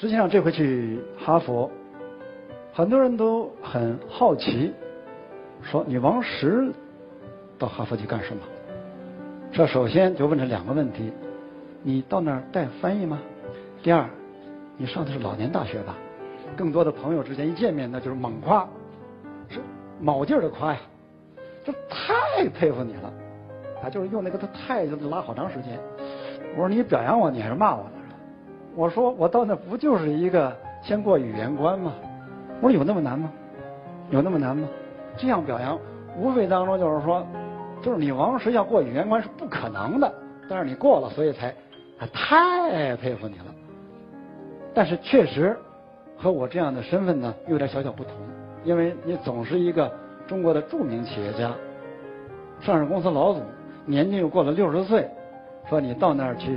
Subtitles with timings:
[0.00, 1.68] 实际上这回去哈佛，
[2.72, 4.72] 很多人都很好奇，
[5.60, 6.72] 说你王石
[7.58, 8.40] 到哈佛去干什么？
[9.50, 11.12] 这首先就问这两个问题：
[11.82, 13.18] 你到那儿带翻译吗？
[13.82, 14.08] 第二，
[14.76, 15.96] 你上的是老年大学吧？
[16.56, 18.68] 更多的朋友之间一见面，那就是猛夸，
[19.48, 19.58] 是
[20.00, 20.78] 卯劲儿的夸呀，
[21.64, 23.12] 这太佩服你了，
[23.82, 25.76] 啊，就是用那个他太就拉好长时间。
[26.52, 27.97] 我说你表扬我，你还是骂我呢？
[28.78, 31.92] 我说我到那不就是一个先过语言关吗？
[32.60, 33.28] 我说有那么难吗？
[34.10, 34.68] 有那么难吗？
[35.16, 35.76] 这样表扬，
[36.16, 37.26] 无非当中就是说，
[37.82, 40.14] 就是你王石要过语言关是不可能的，
[40.48, 41.52] 但是你过了，所以才
[42.12, 43.46] 太佩服你了。
[44.72, 45.56] 但是确实
[46.16, 48.12] 和我这样的身份呢有点小小不同，
[48.62, 49.92] 因为你总是一个
[50.28, 51.50] 中国的著名企业家，
[52.60, 53.42] 上市公司老总，
[53.84, 55.10] 年纪又过了六十岁，
[55.68, 56.56] 说你到那儿去。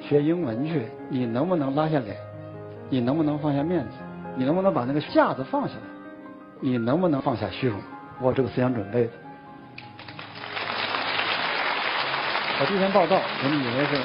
[0.00, 2.16] 学英文去，你能不能拉下脸？
[2.88, 3.92] 你能不能放下面子？
[4.36, 5.82] 你能不能把那个架子放下来？
[6.60, 7.78] 你能不能放下虚荣？
[8.20, 9.10] 我这个思想准备的。
[12.60, 13.96] 我第一天报道，人们以为是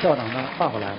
[0.00, 0.96] 校长的爸爸来了，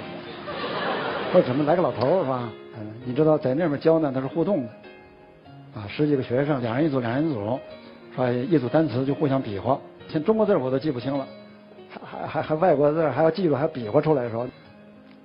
[1.32, 2.50] 说怎么来个老头是吧？
[2.78, 4.70] 嗯，你知道在那边教呢，他是互动的，
[5.80, 7.60] 啊，十几个学生，两人一组，两人一组，
[8.16, 11.26] 说一组单词就互相比划，像中国字我都记不清了。
[12.04, 14.48] 还还还外国字还要记住，还要比划出来的时候，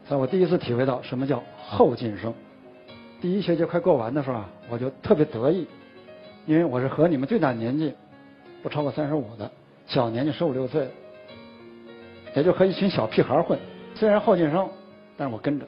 [0.07, 2.33] 所以我第一次体会到什么叫后进生。
[3.21, 5.67] 第一学期快过完的时候啊，我就特别得意，
[6.47, 7.95] 因为我是和你们最大年纪
[8.63, 9.51] 不超过三十五的，
[9.87, 10.89] 小年纪十五六岁，
[12.35, 13.59] 也就和一群小屁孩混。
[13.95, 14.69] 虽然后进生，
[15.17, 15.67] 但是我跟着，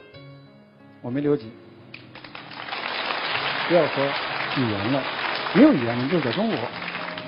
[1.02, 1.50] 我没留级。
[3.68, 4.04] 不要说
[4.56, 5.02] 语言了，
[5.54, 6.56] 没有语言，你就在中国，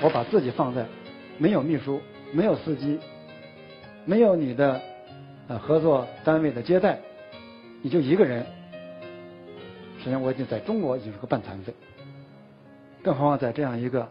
[0.00, 0.86] 我把自己放在
[1.38, 2.00] 没有秘书、
[2.32, 2.98] 没有司机。
[4.04, 4.80] 没有你的
[5.48, 6.98] 呃合作单位的接待，
[7.82, 8.44] 你就一个人。
[9.98, 11.72] 实际上我已经在中国已经是个半残废，
[13.02, 14.06] 更何况在这样一个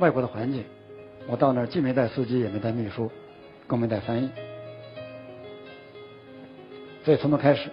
[0.00, 0.64] 外国的环境，
[1.28, 3.08] 我到那儿既没带司机，也没带秘书，
[3.68, 4.28] 更没带翻译。
[7.04, 7.70] 所以从头开始，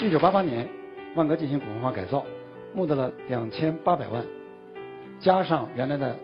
[0.00, 0.68] 一九八八年，
[1.16, 2.24] 万科进行股份化改造，
[2.72, 4.24] 募得了两千八百万。
[5.20, 6.16] 加上原来的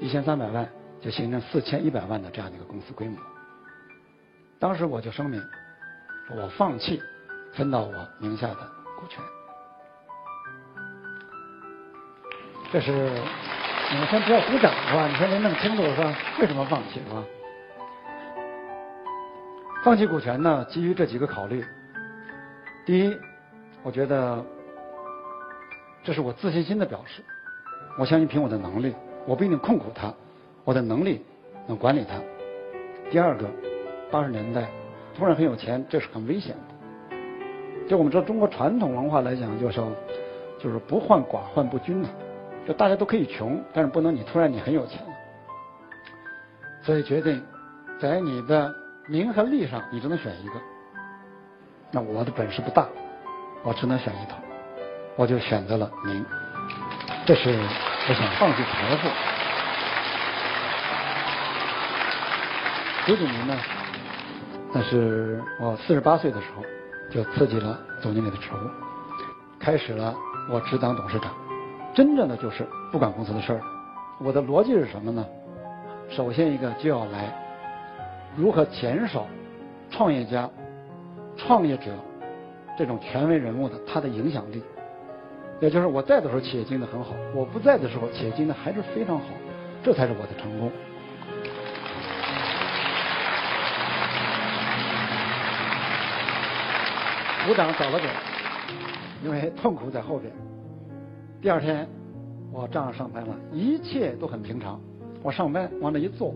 [0.00, 0.68] 一千三百万，
[1.00, 3.16] 就形成四千一百万的这样的一个公司规模。
[4.58, 5.40] 当时我就声明，
[6.36, 7.00] 我放弃
[7.54, 8.56] 分到我名下的
[8.98, 9.22] 股权。
[12.72, 15.06] 这是你们先不要鼓掌是吧？
[15.06, 16.12] 你先得弄清楚是吧？
[16.40, 17.22] 为什么放弃是吧？
[19.84, 20.64] 放弃股权呢？
[20.64, 21.64] 基于这几个考虑。
[22.84, 23.16] 第一，
[23.84, 24.44] 我觉得
[26.02, 27.22] 这是我自信心的表示。
[27.98, 28.94] 我相信凭我的能力，
[29.26, 30.12] 我不一定控股它，
[30.64, 31.24] 我的能力
[31.66, 32.20] 能管理它。
[33.10, 33.48] 第二个，
[34.10, 34.68] 八十年代
[35.16, 37.88] 突然很有钱，这是很危险的。
[37.88, 39.88] 就我们知道中国传统文化来讲，就是说，
[40.58, 42.08] 就是不患寡患不均的，
[42.66, 45.12] 就大家都可以穷，但是不能你突然你很有钱了。
[46.82, 47.42] 所以决定
[47.98, 48.74] 在你的
[49.08, 50.54] 名和利上，你只能选一个。
[51.92, 52.86] 那我的本事不大，
[53.62, 54.36] 我只能选一套，
[55.16, 56.24] 我就选择了名。
[57.26, 59.08] 这是我想放弃财富。
[63.04, 63.58] 九九年呢，
[64.72, 66.62] 那是我四十八岁的时候，
[67.10, 68.70] 就辞去了总经理的职务，
[69.58, 70.14] 开始了
[70.48, 71.32] 我只当董事长，
[71.92, 73.60] 真正的就是不管公司的事儿。
[74.20, 75.26] 我的逻辑是什么呢？
[76.08, 77.36] 首先一个就要来
[78.36, 79.26] 如何减少
[79.90, 80.48] 创业家、
[81.36, 81.86] 创业者
[82.78, 84.62] 这种权威人物的他的影响力。
[85.60, 89.24] 也就是我在的时候，企业经营的很好；我不在的时候，企业经营的还是非常好。
[89.82, 90.70] 这才是我的成功。
[97.46, 98.12] 鼓掌早了点，
[99.24, 100.32] 因为痛苦在后边。
[101.40, 101.88] 第二天，
[102.52, 104.80] 我照样上班了，一切都很平常。
[105.22, 106.34] 我上班往那一坐，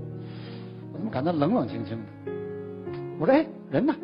[0.93, 2.33] 我怎么感到冷冷清清的？
[3.19, 3.95] 我说：“哎，人呢？”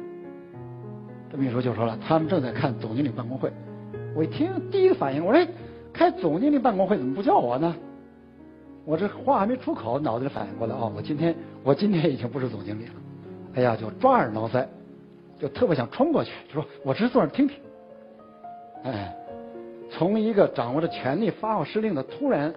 [1.30, 3.50] 这秘书就说了：“他们正在看总经理办公会。”
[4.16, 5.46] 我一听，第一个反应，我说
[5.92, 7.76] ：“开总经理办公会怎么不叫我呢？”
[8.86, 12.92] 我这话还没出口，脑子里反应过来，哦，我今天我今天已经不是总经理了。
[13.56, 14.64] 哎呀，就抓耳挠腮，
[15.38, 17.58] 就特别想冲过去，就说：“我只是坐那听听。”
[18.84, 19.14] 哎，
[19.90, 22.54] 从一个掌握着权力、发号施令的突然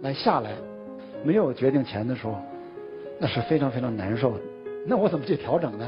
[0.00, 0.52] 来下来，
[1.22, 2.36] 没有决定权的时候，
[3.18, 4.40] 那是非常非常难受的。
[4.86, 5.86] 那我怎么去调整呢？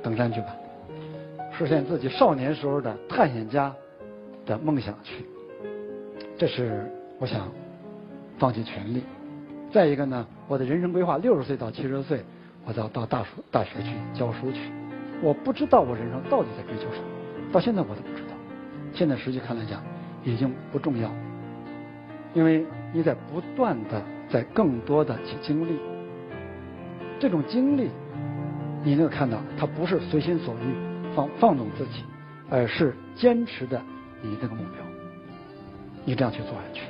[0.00, 0.54] 登山去吧。
[1.62, 3.74] 实现自己少年时候的探险家
[4.44, 5.24] 的梦想去，
[6.36, 7.48] 这是我想
[8.38, 9.02] 放弃权力。
[9.70, 12.24] 再一个呢，我的人生规划六十岁到七十岁，
[12.66, 14.60] 我要到大书大学去教书去。
[15.22, 17.04] 我不知道我人生到底在追求什么，
[17.52, 18.34] 到现在我都不知道。
[18.92, 19.82] 现在实际看来讲，
[20.24, 21.10] 已经不重要，
[22.34, 25.78] 因为你在不断的在更多的去经历，
[27.18, 27.88] 这种经历，
[28.82, 32.04] 你能够看到它不是随心所欲放放纵自己，
[32.48, 33.80] 而是坚持的
[34.22, 34.82] 你这个目标，
[36.04, 36.82] 你这样去做下去。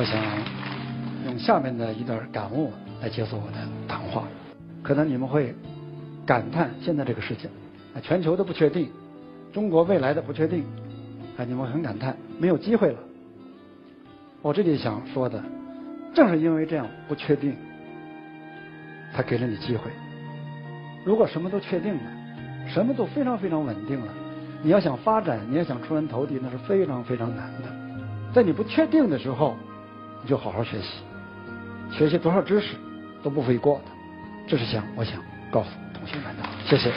[0.00, 0.22] 我想
[1.26, 3.56] 用下面的一段感悟来结束我的
[3.88, 4.24] 谈话。
[4.82, 5.54] 可能你们会
[6.24, 7.50] 感叹现在这个事情，
[7.94, 8.90] 啊，全球的不确定，
[9.52, 10.64] 中国未来的不确定，
[11.36, 12.98] 啊，你们很感叹没有机会了。
[14.42, 15.42] 我这里想说的，
[16.14, 17.56] 正是因为这样不确定，
[19.14, 19.90] 他给了你机会。
[21.04, 22.02] 如果什么都确定了，
[22.68, 24.12] 什么都非常非常稳定了，
[24.62, 27.68] 你要想发展，你要想出人头地，那是非常非常难的。
[28.32, 29.56] 在你不确定的时候。
[30.20, 30.88] 你就好好学习，
[31.92, 32.74] 学习多少知识
[33.22, 33.84] 都不为过的，
[34.48, 36.92] 这是想我想告诉同学们的，谢谢。